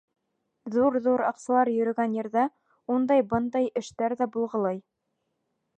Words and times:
Ҙур-ҙур 0.75 1.23
аҡсалар 1.25 1.71
йөрөгән 1.73 2.15
ерҙә 2.21 2.47
«ундай-бындай» 2.95 3.73
эштәр 3.83 4.19
ҙә 4.23 4.31
булғылай. 4.37 4.83